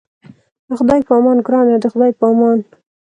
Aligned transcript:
د 0.67 0.69
خدای 0.79 0.99
په 1.07 1.13
امان 1.19 1.37
ګرانه 1.45 1.75
د 1.79 1.85
خدای 1.93 2.11
په 2.19 2.25
امان. 2.31 2.57